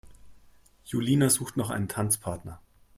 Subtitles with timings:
[0.83, 2.59] Julina sucht noch einen Tanzpartner.